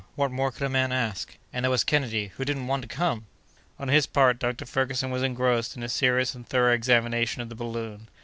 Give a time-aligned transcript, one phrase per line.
[0.15, 1.37] What more could a man ask?
[1.53, 3.27] And there was Kennedy, who didn't want to come!"
[3.77, 4.65] On his part, Dr.
[4.65, 8.07] Ferguson was engrossed in a serious and thorough examination of the balloon.